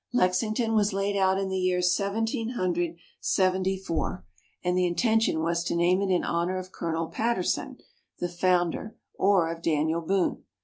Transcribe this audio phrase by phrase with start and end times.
[0.13, 4.25] Lexington was laid out in the year Seventeen Hundred Seventy four,
[4.63, 7.77] and the intention was to name it in honor of Colonel Patterson,
[8.17, 10.43] the founder, or of Daniel Boone.